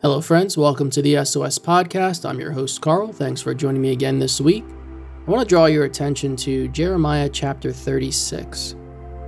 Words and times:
Hello, 0.00 0.20
friends. 0.22 0.56
Welcome 0.56 0.88
to 0.90 1.02
the 1.02 1.22
SOS 1.24 1.58
Podcast. 1.58 2.28
I'm 2.28 2.40
your 2.40 2.52
host, 2.52 2.80
Carl. 2.80 3.12
Thanks 3.12 3.42
for 3.42 3.52
joining 3.52 3.82
me 3.82 3.92
again 3.92 4.18
this 4.18 4.40
week. 4.40 4.64
I 5.26 5.30
want 5.30 5.46
to 5.46 5.48
draw 5.48 5.66
your 5.66 5.84
attention 5.84 6.34
to 6.36 6.68
Jeremiah 6.68 7.28
chapter 7.28 7.70
36. 7.70 8.76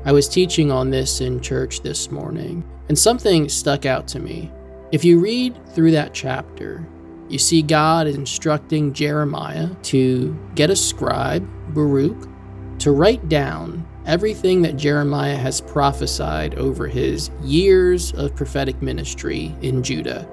I 0.07 0.13
was 0.13 0.29
teaching 0.29 0.71
on 0.71 0.89
this 0.89 1.21
in 1.21 1.41
church 1.41 1.83
this 1.83 2.11
morning, 2.11 2.65
and 2.89 2.99
something 2.99 3.51
stuck 3.51 3.85
out 3.85 4.09
to 4.09 4.19
me. 4.19 4.51
If 4.91 5.05
you 5.05 5.19
read 5.21 5.61
through 5.75 5.91
that 5.91 6.15
chapter, 6.15 6.89
you 7.29 7.39
see 7.39 7.61
God 7.61 8.07
instructing 8.07 8.95
Jeremiah 8.95 9.75
to 9.83 10.35
get 10.55 10.71
a 10.71 10.77
scribe, 10.77 11.47
Baruch, 11.75 12.29
to 12.79 12.93
write 12.93 13.29
down 13.29 13.87
everything 14.09 14.63
that 14.63 14.79
Jeremiah 14.79 15.37
has 15.37 15.61
prophesied 15.61 16.55
over 16.55 16.89
his 16.89 17.31
years 17.43 18.13
of 18.15 18.35
prophetic 18.35 18.81
ministry 18.81 19.55
in 19.61 19.83
Judah. 19.83 20.27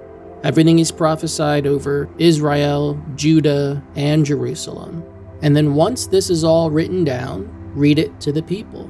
Everything 0.45 0.77
he's 0.77 0.93
prophesied 0.93 1.67
over 1.67 2.09
Israel, 2.17 2.99
Judah, 3.15 3.83
and 3.97 4.25
Jerusalem. 4.25 5.03
And 5.41 5.55
then 5.55 5.75
once 5.75 6.07
this 6.07 6.29
is 6.29 6.45
all 6.45 6.71
written 6.71 7.03
down, 7.03 7.49
read 7.75 7.99
it 7.99 8.17
to 8.21 8.31
the 8.31 8.41
people. 8.41 8.89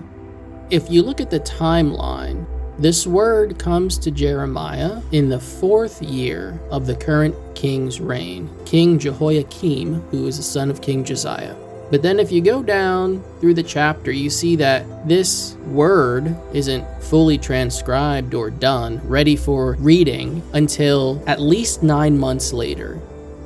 If 0.70 0.92
you 0.92 1.02
look 1.02 1.20
at 1.20 1.32
the 1.32 1.40
timeline, 1.40 2.46
this 2.78 3.08
word 3.08 3.58
comes 3.58 3.98
to 4.00 4.12
Jeremiah 4.12 5.02
in 5.12 5.30
the 5.30 5.40
fourth 5.40 6.02
year 6.04 6.60
of 6.70 6.86
the 6.86 6.96
current 6.96 7.36
king's 7.56 8.00
reign, 8.00 8.50
King 8.66 9.00
Jehoiakim, 9.00 10.02
who 10.12 10.28
is 10.28 10.38
the 10.38 10.44
son 10.44 10.70
of 10.70 10.82
King 10.82 11.04
Josiah. 11.04 11.56
But 11.92 12.02
then, 12.02 12.20
if 12.20 12.32
you 12.32 12.42
go 12.42 12.64
down 12.64 13.24
through 13.40 13.54
the 13.54 13.64
chapter, 13.64 14.12
you 14.12 14.30
see 14.30 14.56
that 14.56 15.08
this 15.08 15.56
word 15.68 16.36
isn't 16.54 16.86
fully 17.04 17.38
transcribed 17.38 18.34
or 18.34 18.50
done, 18.50 19.00
ready 19.08 19.36
for 19.36 19.76
reading, 19.80 20.42
until 20.54 21.24
at 21.28 21.40
least 21.40 21.84
nine 21.84 22.18
months 22.18 22.52
later. 22.54 23.00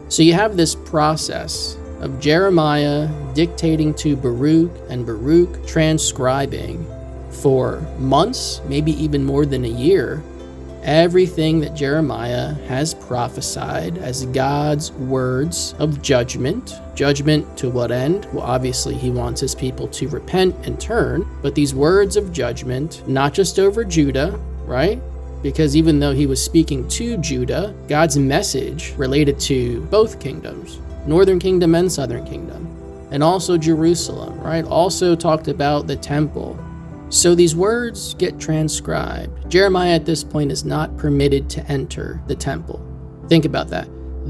So 0.07 0.23
you 0.23 0.33
have 0.33 0.55
this 0.55 0.73
process 0.73 1.77
of 1.99 2.19
Jeremiah 2.21 3.09
dictating 3.33 3.93
to 3.95 4.15
Baruch 4.15 4.71
and 4.89 5.05
Baruch 5.05 5.67
transcribing 5.67 6.85
for 7.29 7.81
months, 7.99 8.61
maybe 8.67 8.91
even 8.93 9.23
more 9.23 9.45
than 9.45 9.65
a 9.65 9.69
year, 9.69 10.23
everything 10.83 11.59
that 11.59 11.75
Jeremiah 11.75 12.53
has 12.67 12.93
prophesied 12.93 13.97
as 13.97 14.25
God's 14.27 14.91
words 14.93 15.75
of 15.79 16.01
judgment. 16.01 16.73
Judgment 16.95 17.57
to 17.57 17.69
what 17.69 17.91
end? 17.91 18.27
Well, 18.33 18.43
obviously, 18.43 18.95
he 18.95 19.09
wants 19.09 19.41
his 19.41 19.55
people 19.55 19.87
to 19.89 20.07
repent 20.09 20.55
and 20.65 20.79
turn, 20.79 21.27
but 21.41 21.55
these 21.55 21.75
words 21.75 22.15
of 22.17 22.33
judgment, 22.33 23.07
not 23.07 23.33
just 23.33 23.59
over 23.59 23.83
Judah, 23.83 24.39
right? 24.65 25.01
Because 25.41 25.75
even 25.75 25.99
though 25.99 26.13
he 26.13 26.25
was 26.25 26.43
speaking 26.43 26.87
to 26.89 27.17
Judah, 27.17 27.73
God's 27.87 28.17
message 28.17 28.93
related 28.97 29.39
to 29.41 29.81
both 29.85 30.19
kingdoms, 30.19 30.79
northern 31.05 31.39
kingdom 31.39 31.75
and 31.75 31.91
southern 31.91 32.25
kingdom, 32.25 32.67
and 33.11 33.23
also 33.23 33.57
Jerusalem, 33.57 34.39
right? 34.41 34.65
Also 34.65 35.15
talked 35.15 35.47
about 35.47 35.87
the 35.87 35.95
temple, 35.95 36.59
so 37.09 37.33
these 37.33 37.55
words 37.55 38.13
get 38.15 38.39
transcribed. 38.39 39.49
Jeremiah 39.49 39.95
at 39.95 40.05
this 40.05 40.23
point 40.23 40.51
is 40.51 40.63
not 40.63 40.95
permitted 40.97 41.49
to 41.51 41.65
enter 41.71 42.21
the 42.27 42.35
temple. 42.35 42.85
Think 43.27 43.45
about 43.45 43.69
that. 43.69 43.87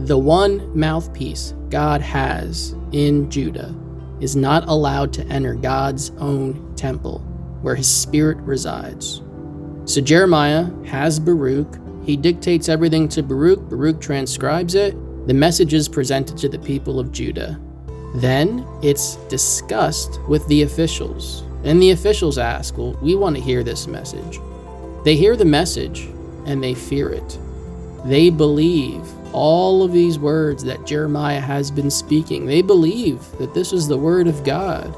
The 0.07 0.17
one 0.17 0.77
mouthpiece 0.77 1.53
God 1.69 2.01
has 2.01 2.75
in 2.91 3.29
Judah 3.29 3.75
is 4.21 4.35
not 4.35 4.67
allowed 4.67 5.11
to 5.13 5.25
enter 5.27 5.55
God's 5.55 6.11
own 6.17 6.73
temple 6.75 7.19
where 7.61 7.75
his 7.75 7.89
spirit 7.89 8.37
resides. 8.37 9.21
So 9.85 10.01
Jeremiah 10.01 10.69
has 10.85 11.19
Baruch. 11.19 11.77
He 12.05 12.15
dictates 12.15 12.69
everything 12.69 13.09
to 13.09 13.23
Baruch. 13.23 13.67
Baruch 13.69 13.99
transcribes 13.99 14.75
it. 14.75 14.95
The 15.27 15.33
message 15.33 15.73
is 15.73 15.89
presented 15.89 16.37
to 16.37 16.49
the 16.49 16.59
people 16.59 16.99
of 16.99 17.11
Judah. 17.11 17.59
Then 18.15 18.65
it's 18.81 19.17
discussed 19.27 20.19
with 20.27 20.47
the 20.47 20.63
officials. 20.63 21.43
And 21.63 21.81
the 21.81 21.91
officials 21.91 22.37
ask, 22.37 22.77
Well, 22.77 22.93
we 23.01 23.15
want 23.15 23.35
to 23.35 23.41
hear 23.41 23.63
this 23.63 23.87
message. 23.87 24.39
They 25.03 25.15
hear 25.15 25.35
the 25.35 25.45
message 25.45 26.09
and 26.45 26.63
they 26.63 26.73
fear 26.73 27.09
it. 27.09 27.39
They 28.05 28.29
believe 28.29 29.01
all 29.33 29.83
of 29.83 29.91
these 29.91 30.17
words 30.17 30.63
that 30.63 30.85
Jeremiah 30.85 31.39
has 31.39 31.69
been 31.69 31.91
speaking. 31.91 32.45
They 32.45 32.61
believe 32.61 33.19
that 33.37 33.53
this 33.53 33.73
is 33.73 33.87
the 33.87 33.97
word 33.97 34.27
of 34.27 34.43
God. 34.43 34.95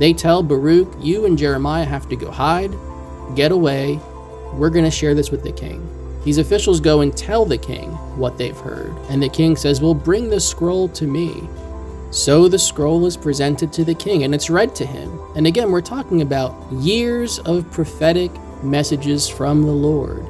They 0.00 0.12
tell 0.12 0.42
Baruch, 0.42 0.92
You 1.00 1.26
and 1.26 1.38
Jeremiah 1.38 1.84
have 1.84 2.08
to 2.08 2.16
go 2.16 2.30
hide, 2.30 2.72
get 3.36 3.52
away. 3.52 4.00
We're 4.54 4.70
going 4.70 4.84
to 4.84 4.90
share 4.90 5.14
this 5.14 5.30
with 5.30 5.42
the 5.42 5.52
king. 5.52 5.86
These 6.24 6.38
officials 6.38 6.80
go 6.80 7.00
and 7.00 7.16
tell 7.16 7.44
the 7.44 7.58
king 7.58 7.90
what 8.16 8.38
they've 8.38 8.56
heard. 8.56 8.94
And 9.08 9.22
the 9.22 9.28
king 9.28 9.56
says, 9.56 9.80
Well, 9.80 9.94
bring 9.94 10.30
the 10.30 10.40
scroll 10.40 10.88
to 10.90 11.06
me. 11.06 11.48
So 12.12 12.46
the 12.46 12.58
scroll 12.58 13.06
is 13.06 13.16
presented 13.16 13.72
to 13.72 13.86
the 13.86 13.94
king 13.94 14.24
and 14.24 14.34
it's 14.34 14.50
read 14.50 14.74
to 14.74 14.84
him. 14.84 15.18
And 15.34 15.46
again, 15.46 15.70
we're 15.70 15.80
talking 15.80 16.20
about 16.20 16.70
years 16.70 17.38
of 17.38 17.70
prophetic 17.70 18.30
messages 18.62 19.30
from 19.30 19.62
the 19.62 19.72
Lord. 19.72 20.26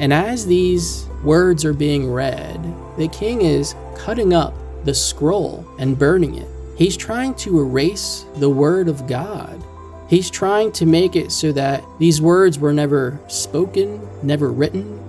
And 0.00 0.12
as 0.12 0.44
these 0.44 1.06
words 1.22 1.64
are 1.64 1.72
being 1.72 2.10
read, 2.10 2.60
the 2.98 3.06
king 3.06 3.42
is 3.42 3.76
cutting 3.94 4.34
up 4.34 4.52
the 4.84 4.92
scroll 4.92 5.64
and 5.78 5.96
burning 5.96 6.34
it. 6.34 6.48
He's 6.76 6.96
trying 6.96 7.34
to 7.36 7.60
erase 7.60 8.26
the 8.38 8.50
word 8.50 8.88
of 8.88 9.06
God. 9.06 9.62
He's 10.08 10.28
trying 10.28 10.72
to 10.72 10.86
make 10.86 11.14
it 11.14 11.30
so 11.30 11.52
that 11.52 11.84
these 12.00 12.20
words 12.20 12.58
were 12.58 12.72
never 12.72 13.20
spoken, 13.28 14.04
never 14.24 14.50
written, 14.50 15.00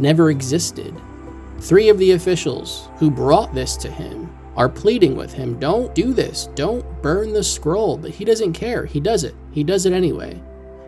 never 0.00 0.28
existed. 0.28 0.92
Three 1.60 1.88
of 1.88 1.98
the 1.98 2.10
officials 2.10 2.88
who 2.96 3.12
brought 3.12 3.54
this 3.54 3.76
to 3.76 3.88
him 3.88 4.28
are 4.56 4.68
pleading 4.68 5.16
with 5.16 5.32
him, 5.32 5.58
don't 5.58 5.94
do 5.94 6.12
this, 6.12 6.48
don't 6.54 6.84
burn 7.02 7.32
the 7.32 7.42
scroll. 7.42 7.96
But 7.96 8.10
he 8.10 8.24
doesn't 8.24 8.52
care. 8.52 8.84
He 8.84 9.00
does 9.00 9.24
it. 9.24 9.34
He 9.50 9.64
does 9.64 9.86
it 9.86 9.92
anyway. 9.92 10.40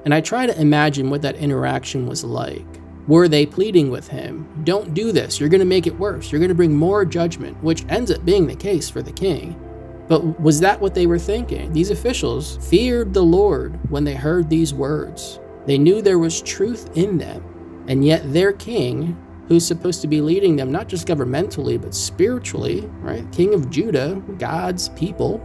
And 0.05 0.13
I 0.13 0.21
try 0.21 0.47
to 0.47 0.61
imagine 0.61 1.09
what 1.09 1.23
that 1.23 1.37
interaction 1.37 2.07
was 2.07 2.25
like. 2.25 2.67
Were 3.07 3.29
they 3.29 3.45
pleading 3.45 3.91
with 3.91 4.09
him, 4.09 4.49
don't 4.65 4.95
do 4.95 5.13
this, 5.13 5.39
you're 5.39 5.51
going 5.51 5.61
to 5.61 5.67
make 5.67 5.87
it 5.87 5.99
worse, 5.99 6.33
you're 6.33 6.39
going 6.39 6.49
to 6.49 6.55
bring 6.55 6.75
more 6.75 7.05
judgment, 7.05 7.63
which 7.63 7.85
ends 7.91 8.11
up 8.11 8.25
being 8.25 8.47
the 8.47 8.57
case 8.57 8.89
for 8.89 9.03
the 9.03 9.13
king. 9.13 9.61
But 10.09 10.41
was 10.41 10.61
that 10.61 10.81
what 10.81 10.95
they 10.95 11.07
were 11.07 11.19
thinking? 11.19 11.73
These 11.73 11.91
officials 11.91 12.57
feared 12.69 13.13
the 13.13 13.23
Lord 13.23 13.79
when 13.91 14.05
they 14.05 14.15
heard 14.15 14.49
these 14.49 14.73
words. 14.73 15.39
They 15.67 15.77
knew 15.79 16.01
there 16.01 16.19
was 16.19 16.41
truth 16.43 16.97
in 16.97 17.19
them, 17.19 17.85
and 17.89 18.05
yet 18.05 18.33
their 18.33 18.53
king 18.53 19.19
who's 19.49 19.67
supposed 19.67 20.01
to 20.01 20.09
be 20.09 20.21
leading 20.21 20.57
them, 20.57 20.73
not 20.73 20.89
just 20.89 21.07
governmentally, 21.07 21.81
but 21.81 21.95
spiritually, 21.95 22.81
right? 23.01 23.25
King 23.33 23.55
of 23.55 23.71
Judah, 23.71 24.23
God's 24.39 24.89
people. 24.91 25.43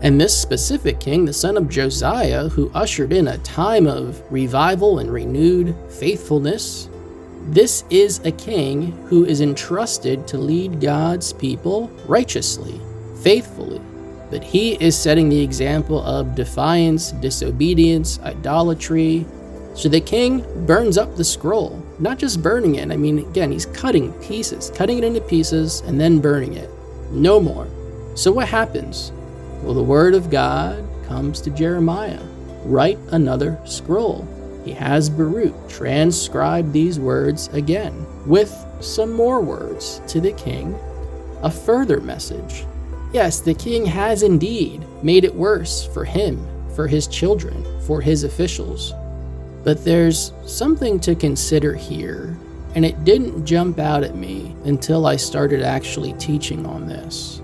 And 0.00 0.20
this 0.20 0.36
specific 0.36 1.00
king, 1.00 1.24
the 1.24 1.32
son 1.32 1.56
of 1.56 1.68
Josiah, 1.68 2.48
who 2.48 2.70
ushered 2.72 3.12
in 3.12 3.28
a 3.28 3.38
time 3.38 3.86
of 3.86 4.22
revival 4.30 5.00
and 5.00 5.10
renewed 5.10 5.74
faithfulness, 5.88 6.88
this 7.48 7.84
is 7.88 8.20
a 8.24 8.32
king 8.32 8.92
who 9.06 9.24
is 9.24 9.40
entrusted 9.40 10.28
to 10.28 10.38
lead 10.38 10.80
God's 10.80 11.32
people 11.32 11.88
righteously, 12.06 12.80
faithfully. 13.22 13.80
But 14.30 14.44
he 14.44 14.74
is 14.74 14.96
setting 14.96 15.30
the 15.30 15.40
example 15.40 16.02
of 16.02 16.34
defiance, 16.34 17.12
disobedience, 17.12 18.20
idolatry. 18.20 19.24
So 19.74 19.88
the 19.88 20.00
king 20.00 20.44
burns 20.66 20.98
up 20.98 21.16
the 21.16 21.24
scroll 21.24 21.82
not 21.98 22.18
just 22.18 22.42
burning 22.42 22.76
it. 22.76 22.90
I 22.90 22.96
mean, 22.96 23.18
again, 23.18 23.50
he's 23.50 23.66
cutting 23.66 24.12
pieces, 24.14 24.70
cutting 24.74 24.98
it 24.98 25.04
into 25.04 25.20
pieces, 25.20 25.80
and 25.82 26.00
then 26.00 26.20
burning 26.20 26.54
it. 26.54 26.70
No 27.10 27.40
more. 27.40 27.66
So 28.14 28.32
what 28.32 28.48
happens? 28.48 29.12
Well, 29.62 29.74
the 29.74 29.82
word 29.82 30.14
of 30.14 30.30
God 30.30 30.84
comes 31.06 31.40
to 31.42 31.50
Jeremiah. 31.50 32.22
Write 32.64 32.98
another 33.10 33.58
scroll. 33.64 34.26
He 34.64 34.72
has 34.72 35.08
Baruch 35.08 35.54
transcribe 35.68 36.72
these 36.72 36.98
words 36.98 37.48
again 37.48 38.06
with 38.26 38.54
some 38.80 39.12
more 39.12 39.40
words 39.40 40.02
to 40.08 40.20
the 40.20 40.32
king, 40.32 40.78
a 41.42 41.50
further 41.50 42.00
message. 42.00 42.66
Yes, 43.12 43.40
the 43.40 43.54
king 43.54 43.86
has 43.86 44.22
indeed 44.22 44.84
made 45.02 45.24
it 45.24 45.34
worse 45.34 45.86
for 45.86 46.04
him, 46.04 46.46
for 46.76 46.86
his 46.86 47.06
children, 47.06 47.64
for 47.86 48.00
his 48.00 48.24
officials. 48.24 48.92
But 49.64 49.84
there's 49.84 50.32
something 50.46 51.00
to 51.00 51.14
consider 51.14 51.74
here, 51.74 52.36
and 52.74 52.84
it 52.84 53.04
didn't 53.04 53.44
jump 53.44 53.78
out 53.78 54.04
at 54.04 54.16
me 54.16 54.54
until 54.64 55.06
I 55.06 55.16
started 55.16 55.62
actually 55.62 56.12
teaching 56.14 56.64
on 56.66 56.86
this. 56.86 57.42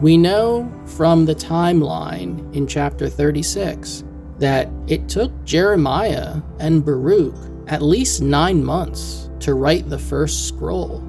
We 0.00 0.16
know 0.16 0.70
from 0.86 1.24
the 1.24 1.34
timeline 1.34 2.54
in 2.54 2.66
chapter 2.66 3.08
36 3.08 4.04
that 4.38 4.68
it 4.86 5.08
took 5.08 5.32
Jeremiah 5.44 6.36
and 6.60 6.84
Baruch 6.84 7.34
at 7.66 7.82
least 7.82 8.22
nine 8.22 8.64
months 8.64 9.28
to 9.40 9.54
write 9.54 9.90
the 9.90 9.98
first 9.98 10.46
scroll. 10.46 11.00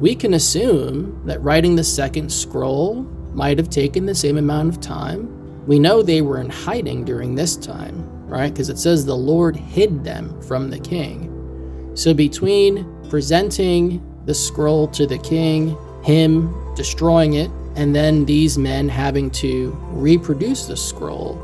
We 0.00 0.14
can 0.14 0.34
assume 0.34 1.20
that 1.26 1.42
writing 1.42 1.74
the 1.74 1.84
second 1.84 2.32
scroll 2.32 3.02
might 3.34 3.58
have 3.58 3.68
taken 3.68 4.06
the 4.06 4.14
same 4.14 4.38
amount 4.38 4.68
of 4.68 4.80
time. 4.80 5.66
We 5.66 5.78
know 5.78 6.02
they 6.02 6.22
were 6.22 6.40
in 6.40 6.48
hiding 6.48 7.04
during 7.04 7.34
this 7.34 7.56
time. 7.56 8.08
Right? 8.30 8.52
Because 8.52 8.68
it 8.70 8.78
says 8.78 9.04
the 9.04 9.16
Lord 9.16 9.56
hid 9.56 10.04
them 10.04 10.40
from 10.42 10.70
the 10.70 10.78
king. 10.78 11.92
So 11.94 12.14
between 12.14 12.86
presenting 13.10 14.00
the 14.24 14.34
scroll 14.34 14.86
to 14.88 15.06
the 15.06 15.18
king, 15.18 15.76
him 16.02 16.54
destroying 16.74 17.34
it, 17.34 17.50
and 17.76 17.94
then 17.94 18.24
these 18.24 18.56
men 18.56 18.88
having 18.88 19.30
to 19.32 19.76
reproduce 19.90 20.66
the 20.66 20.76
scroll, 20.76 21.34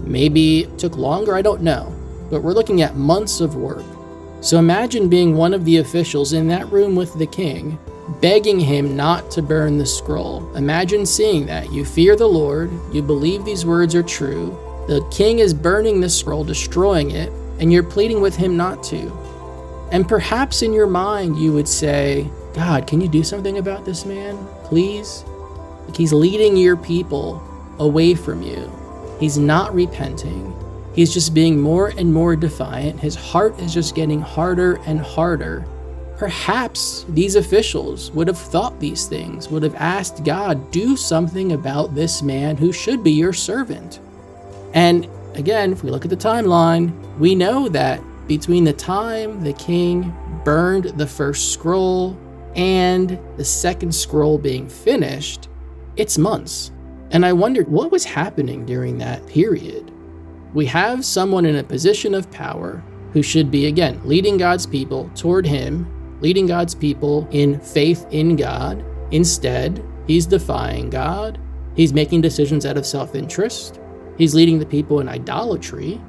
maybe 0.00 0.64
it 0.64 0.78
took 0.78 0.96
longer, 0.96 1.36
I 1.36 1.42
don't 1.42 1.62
know. 1.62 1.94
But 2.30 2.42
we're 2.42 2.52
looking 2.52 2.82
at 2.82 2.96
months 2.96 3.40
of 3.40 3.54
work. 3.56 3.84
So 4.40 4.58
imagine 4.58 5.08
being 5.08 5.36
one 5.36 5.54
of 5.54 5.64
the 5.64 5.78
officials 5.78 6.32
in 6.32 6.48
that 6.48 6.70
room 6.72 6.96
with 6.96 7.16
the 7.16 7.26
king, 7.26 7.78
begging 8.20 8.58
him 8.58 8.96
not 8.96 9.30
to 9.32 9.42
burn 9.42 9.78
the 9.78 9.86
scroll. 9.86 10.52
Imagine 10.56 11.06
seeing 11.06 11.46
that. 11.46 11.72
You 11.72 11.84
fear 11.84 12.16
the 12.16 12.26
Lord, 12.26 12.72
you 12.92 13.02
believe 13.02 13.44
these 13.44 13.64
words 13.64 13.94
are 13.94 14.02
true. 14.02 14.58
The 14.88 15.06
king 15.12 15.38
is 15.38 15.54
burning 15.54 16.00
the 16.00 16.08
scroll, 16.08 16.44
destroying 16.44 17.12
it, 17.12 17.30
and 17.60 17.72
you're 17.72 17.82
pleading 17.82 18.20
with 18.20 18.34
him 18.34 18.56
not 18.56 18.82
to. 18.84 19.12
And 19.92 20.08
perhaps 20.08 20.62
in 20.62 20.72
your 20.72 20.86
mind, 20.86 21.36
you 21.38 21.52
would 21.52 21.68
say, 21.68 22.28
God, 22.54 22.86
can 22.86 23.00
you 23.00 23.08
do 23.08 23.22
something 23.22 23.58
about 23.58 23.84
this 23.84 24.04
man? 24.04 24.36
Please? 24.64 25.24
Like 25.86 25.96
he's 25.96 26.12
leading 26.12 26.56
your 26.56 26.76
people 26.76 27.42
away 27.78 28.14
from 28.14 28.42
you. 28.42 28.70
He's 29.20 29.38
not 29.38 29.74
repenting. 29.74 30.52
He's 30.94 31.14
just 31.14 31.32
being 31.32 31.60
more 31.60 31.92
and 31.96 32.12
more 32.12 32.36
defiant. 32.36 33.00
His 33.00 33.14
heart 33.14 33.58
is 33.60 33.72
just 33.72 33.94
getting 33.94 34.20
harder 34.20 34.80
and 34.86 35.00
harder. 35.00 35.64
Perhaps 36.18 37.06
these 37.08 37.36
officials 37.36 38.10
would 38.12 38.28
have 38.28 38.38
thought 38.38 38.78
these 38.78 39.06
things, 39.06 39.48
would 39.48 39.62
have 39.62 39.74
asked 39.76 40.24
God, 40.24 40.70
do 40.70 40.96
something 40.96 41.52
about 41.52 41.94
this 41.94 42.22
man 42.22 42.56
who 42.56 42.72
should 42.72 43.02
be 43.02 43.12
your 43.12 43.32
servant. 43.32 44.00
And 44.74 45.08
again, 45.34 45.72
if 45.72 45.82
we 45.82 45.90
look 45.90 46.04
at 46.04 46.10
the 46.10 46.16
timeline, 46.16 46.92
we 47.18 47.34
know 47.34 47.68
that 47.68 48.02
between 48.26 48.64
the 48.64 48.72
time 48.72 49.42
the 49.42 49.52
king 49.52 50.14
burned 50.44 50.84
the 50.84 51.06
first 51.06 51.52
scroll 51.52 52.16
and 52.54 53.18
the 53.36 53.44
second 53.44 53.94
scroll 53.94 54.38
being 54.38 54.68
finished, 54.68 55.48
it's 55.96 56.18
months. 56.18 56.70
And 57.10 57.26
I 57.26 57.32
wondered 57.32 57.68
what 57.68 57.90
was 57.90 58.04
happening 58.04 58.64
during 58.64 58.98
that 58.98 59.26
period. 59.26 59.92
We 60.54 60.66
have 60.66 61.04
someone 61.04 61.46
in 61.46 61.56
a 61.56 61.64
position 61.64 62.14
of 62.14 62.30
power 62.30 62.82
who 63.12 63.22
should 63.22 63.50
be, 63.50 63.66
again, 63.66 64.00
leading 64.04 64.38
God's 64.38 64.66
people 64.66 65.10
toward 65.14 65.46
Him, 65.46 65.86
leading 66.20 66.46
God's 66.46 66.74
people 66.74 67.28
in 67.30 67.60
faith 67.60 68.06
in 68.10 68.36
God. 68.36 68.84
Instead, 69.10 69.84
he's 70.06 70.24
defying 70.24 70.88
God. 70.88 71.38
He's 71.74 71.92
making 71.92 72.22
decisions 72.22 72.64
out 72.64 72.78
of 72.78 72.86
self 72.86 73.14
interest. 73.14 73.80
He's 74.18 74.34
leading 74.34 74.58
the 74.58 74.66
people 74.66 75.00
in 75.00 75.08
idolatry. 75.08 76.00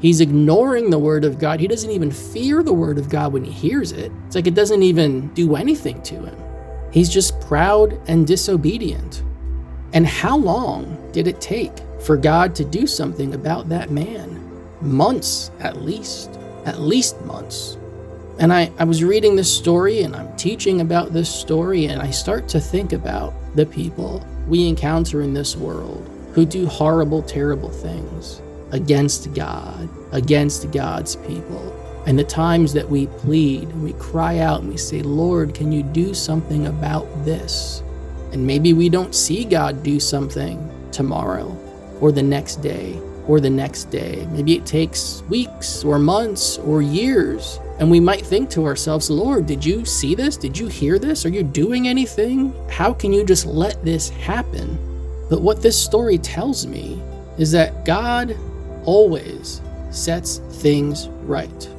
He's 0.00 0.20
ignoring 0.20 0.90
the 0.90 0.98
word 0.98 1.24
of 1.24 1.38
God. 1.38 1.60
He 1.60 1.68
doesn't 1.68 1.90
even 1.90 2.10
fear 2.10 2.62
the 2.62 2.72
word 2.72 2.98
of 2.98 3.08
God 3.08 3.32
when 3.32 3.44
he 3.44 3.52
hears 3.52 3.92
it. 3.92 4.10
It's 4.26 4.34
like 4.34 4.46
it 4.46 4.54
doesn't 4.54 4.82
even 4.82 5.28
do 5.34 5.54
anything 5.54 6.02
to 6.02 6.14
him. 6.14 6.36
He's 6.90 7.08
just 7.08 7.40
proud 7.42 8.00
and 8.08 8.26
disobedient. 8.26 9.22
And 9.92 10.06
how 10.06 10.36
long 10.36 11.10
did 11.12 11.26
it 11.26 11.40
take 11.40 11.72
for 12.00 12.16
God 12.16 12.54
to 12.56 12.64
do 12.64 12.86
something 12.86 13.34
about 13.34 13.68
that 13.68 13.90
man? 13.90 14.40
Months, 14.80 15.50
at 15.60 15.82
least. 15.82 16.30
At 16.64 16.80
least 16.80 17.20
months. 17.22 17.76
And 18.38 18.52
I, 18.52 18.72
I 18.78 18.84
was 18.84 19.04
reading 19.04 19.36
this 19.36 19.54
story 19.54 20.02
and 20.02 20.16
I'm 20.16 20.34
teaching 20.36 20.80
about 20.80 21.12
this 21.12 21.32
story, 21.32 21.86
and 21.86 22.00
I 22.00 22.10
start 22.10 22.48
to 22.48 22.60
think 22.60 22.92
about 22.92 23.34
the 23.54 23.66
people 23.66 24.26
we 24.48 24.66
encounter 24.66 25.22
in 25.22 25.34
this 25.34 25.54
world 25.54 26.08
who 26.32 26.46
do 26.46 26.66
horrible, 26.66 27.22
terrible 27.22 27.70
things 27.70 28.40
against 28.70 29.32
God, 29.34 29.88
against 30.12 30.70
God's 30.72 31.16
people. 31.16 31.78
And 32.06 32.18
the 32.18 32.24
times 32.24 32.72
that 32.72 32.88
we 32.88 33.06
plead 33.06 33.68
and 33.68 33.84
we 33.84 33.92
cry 33.94 34.38
out 34.38 34.60
and 34.60 34.70
we 34.70 34.76
say, 34.76 35.02
Lord, 35.02 35.54
can 35.54 35.70
you 35.70 35.82
do 35.82 36.14
something 36.14 36.66
about 36.66 37.06
this? 37.24 37.82
And 38.32 38.46
maybe 38.46 38.72
we 38.72 38.88
don't 38.88 39.14
see 39.14 39.44
God 39.44 39.82
do 39.82 40.00
something 40.00 40.68
tomorrow 40.90 41.56
or 42.00 42.10
the 42.10 42.22
next 42.22 42.56
day 42.56 42.98
or 43.28 43.38
the 43.38 43.50
next 43.50 43.84
day. 43.84 44.26
Maybe 44.32 44.56
it 44.56 44.66
takes 44.66 45.22
weeks 45.28 45.84
or 45.84 45.98
months 45.98 46.58
or 46.58 46.82
years. 46.82 47.60
And 47.78 47.90
we 47.90 48.00
might 48.00 48.26
think 48.26 48.50
to 48.50 48.64
ourselves, 48.64 49.10
Lord, 49.10 49.46
did 49.46 49.64
you 49.64 49.84
see 49.84 50.14
this? 50.14 50.36
Did 50.36 50.58
you 50.58 50.66
hear 50.66 50.98
this? 50.98 51.24
Are 51.24 51.30
you 51.30 51.42
doing 51.42 51.86
anything? 51.86 52.54
How 52.68 52.92
can 52.92 53.12
you 53.12 53.24
just 53.24 53.46
let 53.46 53.84
this 53.84 54.08
happen? 54.08 54.91
But 55.32 55.40
what 55.40 55.62
this 55.62 55.82
story 55.82 56.18
tells 56.18 56.66
me 56.66 57.00
is 57.38 57.50
that 57.52 57.86
God 57.86 58.36
always 58.84 59.62
sets 59.88 60.42
things 60.60 61.08
right. 61.22 61.70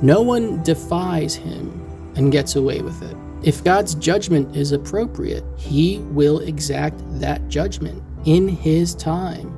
No 0.00 0.22
one 0.22 0.62
defies 0.62 1.34
him 1.34 2.12
and 2.14 2.30
gets 2.30 2.54
away 2.54 2.80
with 2.80 3.02
it. 3.02 3.16
If 3.42 3.64
God's 3.64 3.96
judgment 3.96 4.54
is 4.54 4.70
appropriate, 4.70 5.42
he 5.56 5.98
will 6.12 6.38
exact 6.38 7.00
that 7.18 7.48
judgment 7.48 8.00
in 8.26 8.46
his 8.46 8.94
time. 8.94 9.52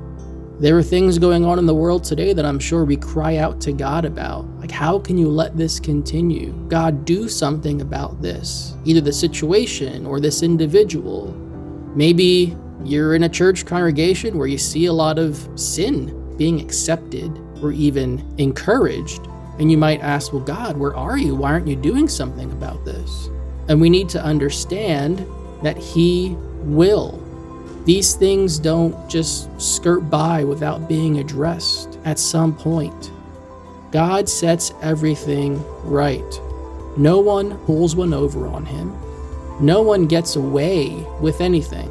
There 0.59 0.75
are 0.75 0.81
things 0.81 1.19
going 1.19 1.45
on 1.45 1.59
in 1.59 1.67
the 1.67 1.75
world 1.75 2.03
today 2.03 2.33
that 2.33 2.43
I'm 2.43 2.57
sure 2.57 2.85
we 2.85 2.97
cry 2.97 3.37
out 3.37 3.61
to 3.61 3.71
God 3.71 4.03
about. 4.03 4.47
Like, 4.59 4.71
how 4.71 4.97
can 4.97 5.19
you 5.19 5.29
let 5.29 5.55
this 5.55 5.79
continue? 5.79 6.53
God, 6.69 7.05
do 7.05 7.29
something 7.29 7.81
about 7.81 8.19
this, 8.23 8.73
either 8.83 8.99
the 8.99 9.13
situation 9.13 10.07
or 10.07 10.19
this 10.19 10.41
individual. 10.41 11.31
Maybe 11.95 12.57
you're 12.85 13.15
in 13.15 13.23
a 13.23 13.29
church 13.29 13.65
congregation 13.65 14.37
where 14.37 14.47
you 14.47 14.57
see 14.57 14.85
a 14.85 14.93
lot 14.93 15.19
of 15.19 15.47
sin 15.55 16.35
being 16.37 16.59
accepted 16.59 17.37
or 17.61 17.71
even 17.71 18.23
encouraged. 18.37 19.27
And 19.59 19.71
you 19.71 19.77
might 19.77 20.01
ask, 20.01 20.33
well, 20.33 20.41
God, 20.41 20.77
where 20.77 20.95
are 20.95 21.17
you? 21.17 21.35
Why 21.35 21.51
aren't 21.51 21.67
you 21.67 21.75
doing 21.75 22.07
something 22.07 22.51
about 22.51 22.83
this? 22.83 23.29
And 23.69 23.79
we 23.79 23.89
need 23.89 24.09
to 24.09 24.23
understand 24.23 25.25
that 25.61 25.77
He 25.77 26.35
will. 26.63 27.21
These 27.85 28.15
things 28.15 28.59
don't 28.59 29.09
just 29.09 29.49
skirt 29.61 30.09
by 30.09 30.43
without 30.43 30.87
being 30.87 31.19
addressed 31.19 31.99
at 32.05 32.19
some 32.19 32.55
point. 32.55 33.11
God 33.91 34.29
sets 34.29 34.73
everything 34.81 35.63
right. 35.83 36.41
No 36.97 37.19
one 37.19 37.57
pulls 37.65 37.95
one 37.95 38.13
over 38.13 38.47
on 38.47 38.65
Him. 38.65 38.95
No 39.59 39.81
one 39.81 40.07
gets 40.07 40.35
away 40.35 41.05
with 41.19 41.41
anything. 41.41 41.90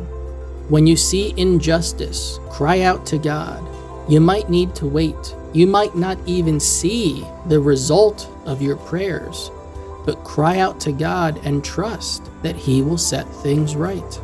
When 0.71 0.87
you 0.87 0.95
see 0.95 1.35
injustice, 1.37 2.39
cry 2.49 2.83
out 2.83 3.05
to 3.07 3.19
God. 3.19 3.67
You 4.09 4.21
might 4.21 4.49
need 4.49 4.73
to 4.77 4.87
wait. 4.87 5.35
You 5.53 5.67
might 5.67 5.97
not 5.97 6.17
even 6.27 6.61
see 6.61 7.27
the 7.47 7.59
result 7.59 8.29
of 8.47 8.63
your 8.63 8.77
prayers, 8.77 9.51
but 10.07 10.23
cry 10.23 10.61
out 10.61 10.79
to 10.83 10.93
God 10.93 11.45
and 11.45 11.65
trust 11.65 12.31
that 12.45 12.55
He 12.55 12.83
will 12.83 12.99
set 12.99 13.29
things 13.43 13.75
right. 13.75 14.21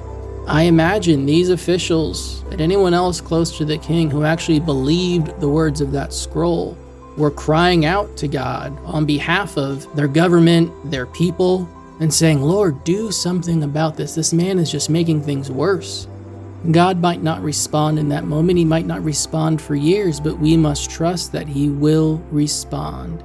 I 0.47 0.63
imagine 0.63 1.27
these 1.27 1.51
officials 1.51 2.45
and 2.53 2.61
anyone 2.61 2.95
else 2.95 3.21
close 3.21 3.59
to 3.59 3.65
the 3.65 3.79
king 3.79 4.09
who 4.09 4.23
actually 4.23 4.61
believed 4.61 5.41
the 5.41 5.49
words 5.49 5.81
of 5.81 5.91
that 5.91 6.13
scroll 6.13 6.79
were 7.17 7.33
crying 7.33 7.87
out 7.87 8.17
to 8.19 8.29
God 8.29 8.79
on 8.85 9.05
behalf 9.05 9.59
of 9.59 9.93
their 9.97 10.07
government, 10.07 10.73
their 10.93 11.07
people, 11.07 11.69
and 11.99 12.15
saying, 12.15 12.41
Lord, 12.41 12.85
do 12.85 13.11
something 13.11 13.65
about 13.65 13.97
this. 13.97 14.15
This 14.15 14.33
man 14.33 14.61
is 14.61 14.71
just 14.71 14.89
making 14.89 15.23
things 15.23 15.51
worse. 15.51 16.07
God 16.73 17.01
might 17.01 17.23
not 17.23 17.43
respond 17.43 17.99
in 17.99 18.09
that 18.11 18.25
moment, 18.25 18.59
He 18.59 18.65
might 18.65 18.87
not 18.87 19.05
respond 19.05 19.61
for 19.61 19.75
years, 19.75 20.21
but 20.21 20.39
we 20.39 20.57
must 20.57 20.91
trust 20.91 21.33
that 21.33 21.49
He 21.49 21.69
will 21.69 22.19
respond. 22.31 23.23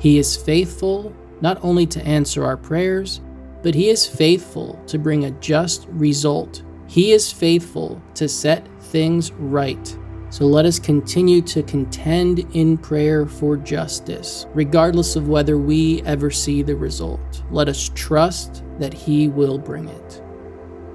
He 0.00 0.18
is 0.18 0.36
faithful 0.36 1.14
not 1.40 1.58
only 1.62 1.86
to 1.86 2.04
answer 2.04 2.44
our 2.44 2.56
prayers, 2.56 3.20
but 3.62 3.74
He 3.74 3.88
is 3.88 4.06
faithful 4.06 4.82
to 4.86 4.98
bring 4.98 5.24
a 5.24 5.30
just 5.32 5.86
result. 5.90 6.62
He 6.86 7.12
is 7.12 7.30
faithful 7.30 8.00
to 8.14 8.28
set 8.28 8.66
things 8.82 9.32
right. 9.32 9.96
So 10.30 10.46
let 10.46 10.64
us 10.64 10.78
continue 10.78 11.42
to 11.42 11.62
contend 11.64 12.46
in 12.54 12.78
prayer 12.78 13.26
for 13.26 13.56
justice, 13.56 14.46
regardless 14.54 15.16
of 15.16 15.28
whether 15.28 15.58
we 15.58 16.02
ever 16.02 16.30
see 16.30 16.62
the 16.62 16.76
result. 16.76 17.42
Let 17.50 17.68
us 17.68 17.90
trust 17.94 18.62
that 18.78 18.94
He 18.94 19.28
will 19.28 19.58
bring 19.58 19.88
it. 19.88 20.19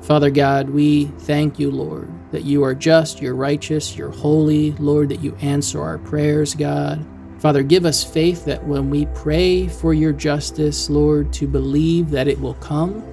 Father 0.06 0.30
God, 0.30 0.70
we 0.70 1.06
thank 1.06 1.58
you, 1.58 1.72
Lord, 1.72 2.08
that 2.32 2.44
you 2.44 2.64
are 2.64 2.76
just, 2.76 3.24
you're 3.24 3.34
righteous, 3.34 3.98
you're 3.98 4.12
holy, 4.12 4.74
Lord, 4.74 5.10
that 5.10 5.22
you 5.22 5.36
answer 5.42 5.82
our 5.82 5.98
prayers, 5.98 6.54
God. 6.54 7.04
Father, 7.40 7.64
give 7.64 7.86
us 7.86 8.04
faith 8.04 8.46
that 8.46 8.64
when 8.64 8.92
we 8.92 9.08
pray 9.16 9.68
for 9.68 9.96
your 9.96 10.14
justice, 10.14 10.92
Lord, 10.92 11.34
to 11.34 11.48
believe 11.48 12.12
that 12.12 12.28
it 12.28 12.40
will 12.40 12.54
come, 12.56 13.04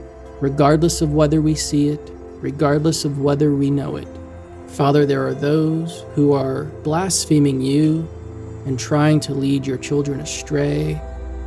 regardless 0.43 1.01
of 1.01 1.15
whether 1.15 1.41
we 1.41 1.55
see 1.55 1.89
it, 1.89 2.13
regardless 2.43 3.07
of 3.07 3.21
whether 3.21 3.55
we 3.55 3.71
know 3.71 3.97
it. 3.97 4.09
Father, 4.67 5.07
there 5.07 5.27
are 5.27 5.35
those 5.35 6.05
who 6.15 6.35
are 6.35 6.65
blaspheming 6.83 7.63
you 7.63 8.07
and 8.67 8.79
trying 8.79 9.19
to 9.21 9.33
lead 9.33 9.67
your 9.67 9.79
children 9.79 10.21
astray. 10.21 11.01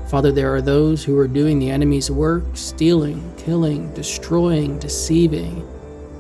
Father, 0.08 0.32
there 0.32 0.54
are 0.54 0.62
those 0.62 1.04
who 1.04 1.18
are 1.18 1.28
doing 1.28 1.58
the 1.58 1.72
enemy's 1.72 2.12
work, 2.12 2.44
stealing, 2.54 3.34
killing, 3.38 3.94
destroying, 3.94 4.78
deceiving. 4.80 5.68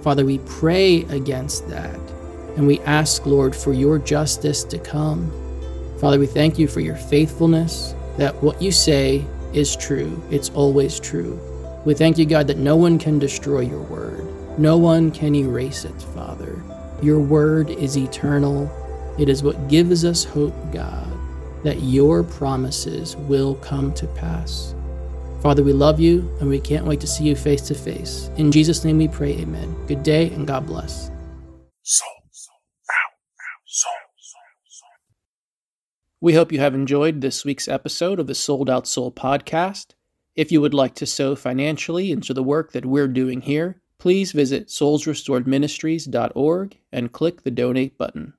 Father, 0.01 0.25
we 0.25 0.39
pray 0.39 1.03
against 1.03 1.67
that. 1.69 1.99
And 2.57 2.65
we 2.65 2.79
ask, 2.81 3.25
Lord, 3.25 3.55
for 3.55 3.73
your 3.73 3.99
justice 3.99 4.63
to 4.65 4.79
come. 4.79 5.31
Father, 5.99 6.19
we 6.19 6.25
thank 6.25 6.57
you 6.57 6.67
for 6.67 6.79
your 6.79 6.95
faithfulness, 6.95 7.93
that 8.17 8.35
what 8.41 8.61
you 8.61 8.71
say 8.71 9.23
is 9.53 9.75
true. 9.75 10.21
It's 10.31 10.49
always 10.49 10.99
true. 10.99 11.39
We 11.85 11.93
thank 11.93 12.17
you, 12.17 12.25
God, 12.25 12.47
that 12.47 12.57
no 12.57 12.75
one 12.75 12.97
can 12.97 13.19
destroy 13.19 13.59
your 13.61 13.83
word. 13.83 14.25
No 14.57 14.77
one 14.77 15.11
can 15.11 15.35
erase 15.35 15.85
it, 15.85 16.01
Father. 16.13 16.61
Your 17.01 17.19
word 17.19 17.69
is 17.69 17.97
eternal. 17.97 18.71
It 19.19 19.29
is 19.29 19.43
what 19.43 19.67
gives 19.67 20.03
us 20.03 20.23
hope, 20.23 20.55
God, 20.71 21.07
that 21.65 21.81
your 21.81 22.23
promises 22.23 23.15
will 23.15 23.55
come 23.55 23.91
to 23.95 24.05
pass. 24.09 24.75
Father, 25.41 25.63
we 25.63 25.73
love 25.73 25.99
you 25.99 26.31
and 26.39 26.47
we 26.47 26.59
can't 26.59 26.85
wait 26.85 26.99
to 26.99 27.07
see 27.07 27.23
you 27.23 27.35
face 27.35 27.63
to 27.63 27.73
face. 27.73 28.29
In 28.37 28.51
Jesus' 28.51 28.85
name 28.85 28.99
we 28.99 29.07
pray, 29.07 29.31
amen. 29.39 29.75
Good 29.87 30.03
day 30.03 30.29
and 30.29 30.45
God 30.45 30.67
bless. 30.67 31.09
Soul. 31.81 32.07
Ow. 32.07 32.93
Ow. 32.93 33.57
Soul. 33.65 33.91
Soul. 34.19 34.41
Soul. 34.67 34.89
We 36.21 36.35
hope 36.35 36.51
you 36.51 36.59
have 36.59 36.75
enjoyed 36.75 37.21
this 37.21 37.43
week's 37.43 37.67
episode 37.67 38.19
of 38.19 38.27
the 38.27 38.35
Sold 38.35 38.69
Out 38.69 38.87
Soul 38.87 39.11
podcast. 39.11 39.95
If 40.35 40.51
you 40.51 40.61
would 40.61 40.75
like 40.75 40.93
to 40.95 41.07
sow 41.07 41.35
financially 41.35 42.11
into 42.11 42.31
the 42.31 42.43
work 42.43 42.73
that 42.73 42.85
we're 42.85 43.07
doing 43.07 43.41
here, 43.41 43.81
please 43.97 44.33
visit 44.33 44.67
soulsrestoredministries.org 44.67 46.77
and 46.91 47.11
click 47.11 47.41
the 47.41 47.49
donate 47.49 47.97
button. 47.97 48.35